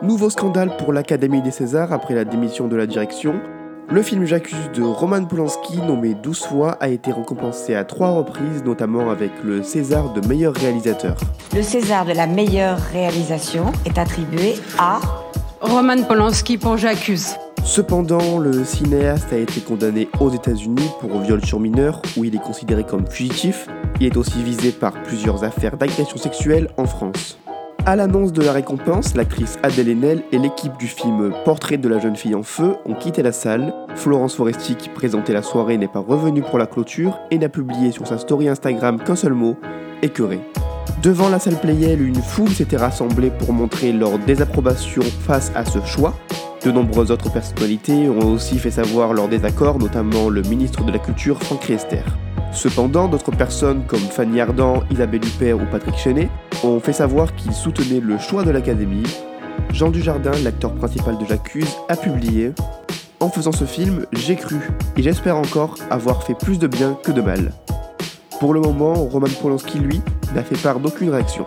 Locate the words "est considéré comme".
22.36-23.08